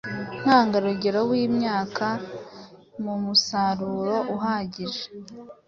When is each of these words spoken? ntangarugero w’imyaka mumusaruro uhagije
ntangarugero 0.41 1.19
w’imyaka 1.29 2.05
mumusaruro 3.03 4.15
uhagije 4.35 5.03